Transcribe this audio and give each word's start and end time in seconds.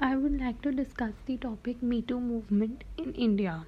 I 0.00 0.16
would 0.16 0.40
like 0.40 0.62
to 0.62 0.72
discuss 0.72 1.12
the 1.26 1.36
topic 1.36 1.80
Me 1.82 2.02
Too 2.02 2.18
movement 2.18 2.82
in 2.96 3.12
India. 3.12 3.66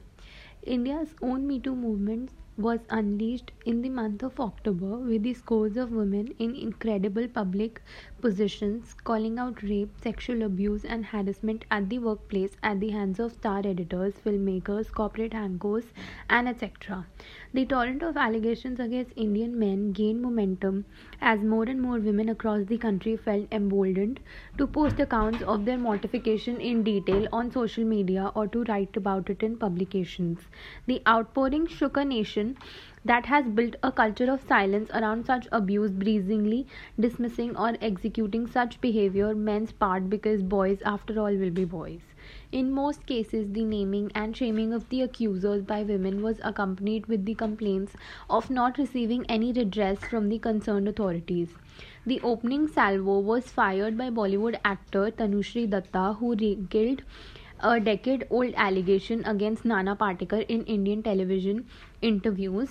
India's 0.63 1.15
own 1.23 1.47
Me 1.47 1.61
Too 1.61 1.77
movement 1.77 2.31
was 2.57 2.81
unleashed 2.91 3.53
in 3.67 3.83
the 3.83 3.91
month 3.91 4.23
of 4.25 4.41
October 4.41 4.99
with 4.99 5.23
the 5.23 5.35
scores 5.35 5.77
of 5.77 5.93
women 5.93 6.29
in 6.39 6.57
incredible 6.57 7.29
public 7.29 7.83
positions 8.23 8.95
calling 9.05 9.39
out 9.39 9.63
rape, 9.63 9.91
sexual 10.03 10.43
abuse, 10.43 10.85
and 10.85 11.05
harassment 11.05 11.65
at 11.71 11.89
the 11.91 11.99
workplace 11.99 12.57
at 12.63 12.81
the 12.81 12.91
hands 12.91 13.19
of 13.19 13.33
star 13.33 13.59
editors, 13.65 14.15
filmmakers, 14.25 14.93
corporate 14.93 15.35
anchors, 15.35 15.85
and 16.31 16.49
etc. 16.49 17.05
The 17.53 17.67
torrent 17.67 18.03
of 18.03 18.17
allegations 18.17 18.81
against 18.81 19.13
Indian 19.17 19.59
men 19.59 19.93
gained 19.93 20.23
momentum 20.23 20.85
as 21.21 21.41
more 21.41 21.65
and 21.65 21.83
more 21.83 21.99
women 21.99 22.29
across 22.29 22.65
the 22.67 22.79
country 22.79 23.17
felt 23.17 23.47
emboldened 23.53 24.21
to 24.57 24.67
post 24.67 25.01
accounts 25.01 25.43
of 25.43 25.65
their 25.65 25.79
mortification 25.79 26.61
in 26.61 26.83
detail 26.85 27.29
on 27.33 27.51
social 27.51 27.85
media 27.85 28.31
or 28.35 28.47
to 28.47 28.65
write 28.65 28.97
about 28.97 29.29
it 29.29 29.43
in 29.43 29.57
publications. 29.57 30.39
The 30.87 31.03
outpouring 31.07 31.67
shook 31.67 31.97
a 31.97 32.05
nation 32.05 32.57
that 33.05 33.27
has 33.27 33.47
built 33.47 33.75
a 33.83 33.91
culture 33.91 34.31
of 34.31 34.47
silence 34.49 34.91
around 34.95 35.27
such 35.27 35.49
abuse, 35.53 35.91
breezingly 35.91 36.67
dismissing 36.99 37.57
or 37.57 37.77
executing 37.81 38.47
such 38.47 38.81
behavior 38.81 39.35
men's 39.35 39.73
part 39.73 40.09
because 40.09 40.43
boys, 40.43 40.81
after 40.85 41.21
all, 41.21 41.35
will 41.35 41.51
be 41.51 41.65
boys. 41.65 42.01
In 42.53 42.71
most 42.71 43.05
cases, 43.07 43.53
the 43.53 43.65
naming 43.65 44.13
and 44.15 44.37
shaming 44.37 44.73
of 44.73 44.89
the 44.89 45.03
accusers 45.03 45.63
by 45.63 45.83
women 45.83 46.23
was 46.23 46.41
accompanied 46.45 47.07
with 47.07 47.25
the 47.25 47.35
complaints 47.35 47.95
of 48.31 48.51
not 48.51 48.79
receiving 48.79 49.27
any 49.29 49.53
redress 49.53 49.99
from 49.99 50.29
the 50.29 50.39
concerned 50.39 50.87
authorities. 50.87 51.49
The 52.07 52.21
opening 52.21 52.69
salvo 52.69 53.19
was 53.19 53.51
fired 53.51 53.99
by 53.99 54.11
Bollywood 54.11 54.61
actor 54.65 55.11
Tanushree 55.11 55.69
Datta, 55.69 56.15
who 56.15 56.37
regaled 56.37 57.03
a 57.63 57.79
decade 57.79 58.27
old 58.31 58.55
allegation 58.57 59.25
against 59.25 59.65
Nana 59.65 59.95
Patekar 59.97 60.45
in 60.49 60.65
Indian 60.65 61.03
television 61.03 61.67
interviews. 62.01 62.71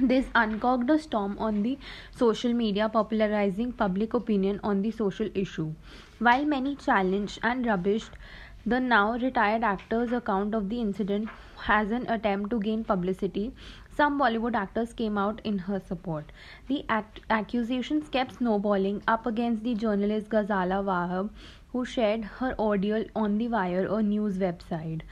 This 0.00 0.26
uncocked 0.34 0.88
a 0.90 0.98
storm 0.98 1.36
on 1.38 1.62
the 1.62 1.76
social 2.14 2.52
media, 2.52 2.88
popularizing 2.88 3.72
public 3.72 4.14
opinion 4.14 4.60
on 4.62 4.82
the 4.82 4.90
social 4.92 5.28
issue. 5.34 5.72
While 6.18 6.44
many 6.44 6.76
challenged 6.76 7.40
and 7.42 7.64
rubbished 7.64 8.10
the 8.66 8.80
now 8.80 9.12
retired 9.16 9.64
actor's 9.64 10.12
account 10.12 10.54
of 10.54 10.68
the 10.68 10.80
incident 10.80 11.28
as 11.66 11.90
an 11.90 12.06
attempt 12.08 12.50
to 12.50 12.60
gain 12.60 12.84
publicity, 12.84 13.52
some 13.96 14.18
Bollywood 14.20 14.54
actors 14.54 14.92
came 14.92 15.18
out 15.18 15.40
in 15.42 15.58
her 15.58 15.80
support. 15.80 16.30
The 16.68 16.84
act- 16.88 17.20
accusations 17.30 18.08
kept 18.08 18.36
snowballing 18.36 19.02
up 19.08 19.26
against 19.26 19.64
the 19.64 19.74
journalist 19.74 20.28
Ghazala 20.28 20.84
Wahab, 20.84 21.30
who 21.72 21.84
shared 21.84 22.24
her 22.24 22.54
ordeal 22.58 23.04
on 23.14 23.38
The 23.38 23.48
Wire, 23.48 23.86
a 23.86 24.02
news 24.02 24.38
website. 24.38 25.02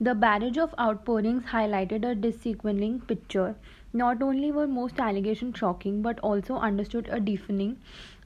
The 0.00 0.14
barrage 0.14 0.58
of 0.58 0.74
outpourings 0.78 1.44
highlighted 1.44 2.04
a 2.04 2.14
dissequeling 2.14 3.00
picture. 3.00 3.54
Not 3.92 4.22
only 4.22 4.50
were 4.50 4.66
most 4.66 4.98
allegations 4.98 5.58
shocking, 5.58 6.02
but 6.02 6.18
also 6.20 6.56
understood 6.56 7.08
a 7.10 7.20
deafening, 7.20 7.78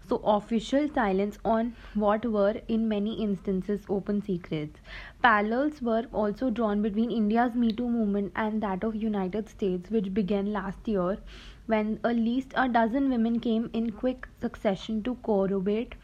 so 0.09 0.17
official 0.25 0.89
silence 0.89 1.39
on 1.45 1.75
what 1.95 2.25
were 2.25 2.61
in 2.69 2.89
many 2.89 3.21
instances 3.21 3.83
open 3.89 4.23
secrets. 4.23 4.79
Parallels 5.23 5.83
were 5.83 6.07
also 6.13 6.49
drawn 6.51 6.81
between 6.81 7.11
India's 7.11 7.55
Me 7.55 7.73
Too 7.73 7.89
movement 7.89 8.33
and 8.37 8.63
that 8.63 8.85
of 8.85 8.95
United 8.95 9.49
States, 9.49 9.91
which 9.91 10.15
began 10.15 10.53
last 10.53 10.87
year 10.87 11.19
when 11.67 11.99
at 12.05 12.17
least 12.17 12.53
a 12.55 12.69
dozen 12.69 13.11
women 13.11 13.41
came 13.41 13.69
in 13.73 13.91
quick 13.91 14.29
succession 14.41 15.03
to 15.03 15.17
corroborate 15.25 15.97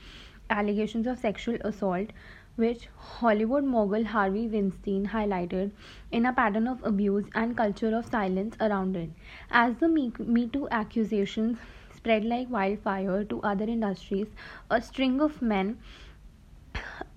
allegations 0.52 1.06
of 1.06 1.18
sexual 1.18 1.56
assault, 1.62 2.10
which 2.56 2.88
Hollywood 2.96 3.64
mogul 3.64 4.04
Harvey 4.04 4.46
Weinstein 4.48 5.06
highlighted 5.06 5.70
in 6.10 6.26
a 6.26 6.32
pattern 6.32 6.68
of 6.68 6.84
abuse 6.84 7.26
and 7.34 7.56
culture 7.56 7.96
of 7.96 8.06
silence 8.06 8.56
around 8.60 8.96
it. 8.96 9.10
As 9.50 9.76
the 9.76 9.88
Me, 9.88 10.48
Too 10.48 10.68
accusations 10.70 11.58
spread 11.96 12.24
like 12.24 12.50
wildfire 12.50 13.24
to 13.24 13.40
other 13.42 13.64
industries, 13.64 14.28
a 14.70 14.80
string 14.82 15.20
of 15.20 15.40
men 15.42 15.78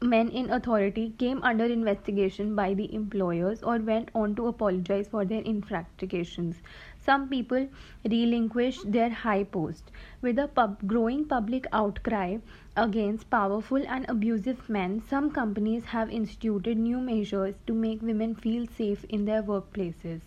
men 0.02 0.30
in 0.30 0.50
authority 0.50 1.14
came 1.18 1.42
under 1.44 1.66
investigation 1.66 2.56
by 2.56 2.74
the 2.74 2.94
employers 2.94 3.62
or 3.64 3.78
went 3.78 4.10
on 4.16 4.36
to 4.36 4.48
apologize 4.48 5.08
for 5.08 5.26
their 5.26 5.42
infractions. 5.42 6.62
Some 7.06 7.30
people 7.30 7.68
relinquished 8.04 8.92
their 8.92 9.10
high 9.10 9.44
post. 9.44 9.92
With 10.22 10.40
a 10.40 10.48
pub- 10.48 10.88
growing 10.88 11.26
public 11.26 11.68
outcry 11.72 12.38
against 12.76 13.30
powerful 13.30 13.84
and 13.88 14.06
abusive 14.10 14.68
men, 14.70 15.02
some 15.02 15.32
companies 15.32 15.86
have 15.86 16.10
instituted 16.10 16.78
new 16.78 17.00
measures 17.00 17.56
to 17.68 17.74
make 17.74 18.02
women 18.02 18.36
feel 18.36 18.68
safe 18.68 19.06
in 19.06 19.26
their 19.26 19.44
workplaces. 19.44 20.22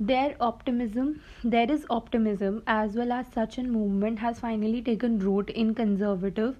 Their 0.00 0.34
optimism, 0.40 1.20
there 1.44 1.70
is 1.70 1.86
optimism 1.90 2.62
as 2.66 2.96
well 2.96 3.12
as 3.12 3.28
such 3.28 3.56
a 3.58 3.62
movement 3.62 4.18
has 4.18 4.40
finally 4.40 4.82
taken 4.82 5.18
root 5.20 5.50
in 5.50 5.74
conservative 5.74 6.56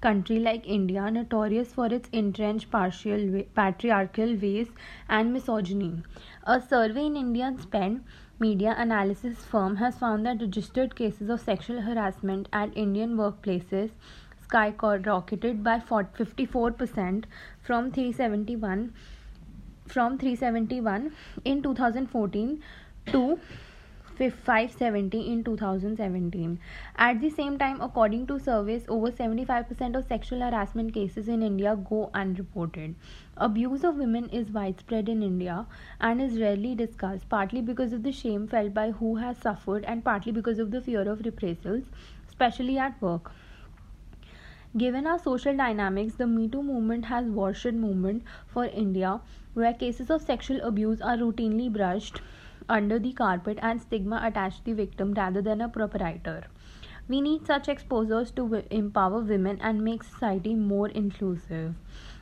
country 0.00 0.40
like 0.40 0.66
India, 0.66 1.08
notorious 1.10 1.72
for 1.72 1.86
its 1.86 2.08
entrenched 2.10 2.70
partial, 2.70 3.42
patriarchal 3.54 4.34
ways 4.36 4.68
and 5.08 5.32
misogyny. 5.32 6.02
A 6.44 6.60
survey 6.60 7.06
in 7.06 7.16
Indian 7.16 7.58
spent 7.58 8.02
media 8.40 8.74
analysis 8.78 9.44
firm 9.44 9.76
has 9.76 9.96
found 9.98 10.24
that 10.24 10.40
registered 10.40 10.94
cases 10.94 11.28
of 11.28 11.40
sexual 11.40 11.80
harassment 11.80 12.48
at 12.52 12.76
Indian 12.76 13.16
workplaces 13.16 13.90
skyrocketed 14.48 15.62
by 15.62 15.78
54% 15.80 17.24
from 17.62 17.90
371 17.90 18.92
from 19.86 20.18
371 20.18 21.12
in 21.44 21.62
2014 21.62 22.62
to 23.06 23.40
570 24.18 25.30
in 25.32 25.44
2017. 25.44 26.58
At 26.96 27.20
the 27.20 27.30
same 27.30 27.56
time, 27.56 27.80
according 27.80 28.26
to 28.26 28.40
surveys, 28.40 28.84
over 28.88 29.12
75% 29.12 29.96
of 29.96 30.04
sexual 30.06 30.40
harassment 30.40 30.92
cases 30.92 31.28
in 31.28 31.42
India 31.42 31.76
go 31.88 32.10
unreported. 32.12 32.96
Abuse 33.36 33.84
of 33.84 33.96
women 33.96 34.28
is 34.30 34.50
widespread 34.50 35.08
in 35.08 35.22
India 35.22 35.66
and 36.00 36.20
is 36.20 36.40
rarely 36.40 36.74
discussed, 36.74 37.28
partly 37.28 37.62
because 37.62 37.92
of 37.92 38.02
the 38.02 38.10
shame 38.10 38.48
felt 38.48 38.74
by 38.74 38.90
who 38.90 39.16
has 39.16 39.38
suffered 39.38 39.84
and 39.84 40.04
partly 40.04 40.32
because 40.32 40.58
of 40.58 40.72
the 40.72 40.80
fear 40.80 41.08
of 41.08 41.24
reprisals, 41.24 41.84
especially 42.26 42.76
at 42.76 43.00
work. 43.00 43.30
Given 44.76 45.06
our 45.06 45.18
social 45.18 45.56
dynamics, 45.56 46.14
the 46.14 46.26
Me 46.26 46.48
Too 46.48 46.62
movement 46.62 47.04
has 47.04 47.26
watershed 47.26 47.74
movement 47.74 48.24
for 48.48 48.64
India, 48.66 49.20
where 49.54 49.72
cases 49.72 50.10
of 50.10 50.22
sexual 50.22 50.60
abuse 50.60 51.00
are 51.00 51.16
routinely 51.16 51.72
brushed 51.72 52.20
under 52.68 52.98
the 52.98 53.12
carpet 53.12 53.58
and 53.62 53.80
stigma 53.80 54.20
attached 54.22 54.64
to 54.64 54.70
the 54.70 54.74
victim 54.74 55.14
rather 55.14 55.42
than 55.42 55.60
a 55.60 55.68
proprietor. 55.68 56.44
We 57.08 57.20
need 57.20 57.46
such 57.46 57.68
exposures 57.68 58.30
to 58.32 58.62
empower 58.70 59.20
women 59.20 59.58
and 59.60 59.82
make 59.82 60.02
society 60.02 60.54
more 60.54 60.88
inclusive. 60.88 61.74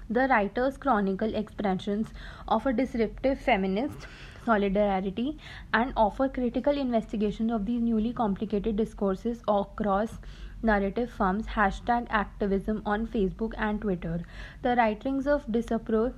The 0.08 0.28
writers 0.28 0.76
chronicle 0.76 1.34
expressions 1.34 2.08
of 2.46 2.66
a 2.66 2.72
disruptive 2.72 3.40
feminist 3.40 4.06
solidarity 4.44 5.36
and 5.74 5.92
offer 5.96 6.28
critical 6.28 6.78
investigations 6.78 7.50
of 7.50 7.66
these 7.66 7.82
newly 7.82 8.12
complicated 8.12 8.76
discourses 8.76 9.42
across 9.48 10.18
narrative 10.62 11.10
forms 11.10 11.48
hashtag 11.56 12.06
activism 12.20 12.80
on 12.94 13.06
facebook 13.16 13.58
and 13.66 13.80
twitter 13.80 14.20
the 14.62 14.76
writings 14.76 15.26
of 15.34 15.50
disapprove 15.58 16.14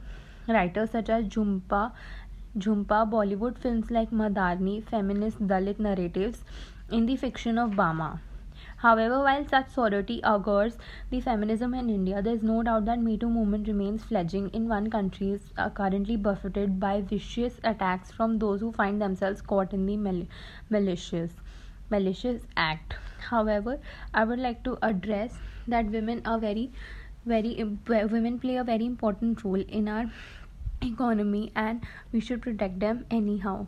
writers 0.56 0.90
such 0.96 1.08
as 1.16 1.24
jhumpa 1.36 1.80
Jhumpa, 2.58 3.08
Bollywood 3.10 3.58
films 3.58 3.90
like 3.90 4.10
Mardaani, 4.10 4.82
feminist 4.84 5.46
Dalit 5.46 5.78
narratives 5.78 6.42
in 6.90 7.06
the 7.06 7.16
fiction 7.16 7.58
of 7.58 7.70
Bama. 7.72 8.20
However, 8.78 9.18
while 9.22 9.44
such 9.46 9.70
sorority 9.70 10.20
augurs 10.24 10.78
the 11.10 11.20
feminism 11.20 11.74
in 11.74 11.90
India, 11.90 12.22
there 12.22 12.34
is 12.34 12.42
no 12.42 12.62
doubt 12.62 12.84
that 12.86 13.00
Me 13.00 13.16
Too 13.16 13.28
movement 13.28 13.68
remains 13.68 14.04
fledging 14.04 14.48
in 14.50 14.68
one 14.68 14.90
country 14.90 15.30
is 15.30 15.52
uh, 15.56 15.70
currently 15.70 16.16
buffeted 16.16 16.78
by 16.80 17.00
vicious 17.00 17.60
attacks 17.64 18.10
from 18.12 18.38
those 18.38 18.60
who 18.60 18.72
find 18.72 19.00
themselves 19.02 19.42
caught 19.42 19.72
in 19.72 19.86
the 19.86 19.96
mal- 19.96 20.26
malicious 20.70 21.32
malicious 21.90 22.42
act. 22.56 22.94
However, 23.30 23.78
I 24.14 24.24
would 24.24 24.38
like 24.38 24.62
to 24.64 24.78
address 24.82 25.38
that 25.66 25.86
women 25.86 26.22
are 26.24 26.38
very 26.38 26.70
very 27.26 27.62
women 27.86 28.38
play 28.38 28.56
a 28.56 28.64
very 28.64 28.86
important 28.86 29.44
role 29.44 29.64
in 29.68 29.88
our 29.88 30.06
economy 30.82 31.50
and 31.54 31.82
we 32.12 32.20
should 32.20 32.42
protect 32.42 32.78
them 32.80 33.04
anyhow 33.10 33.56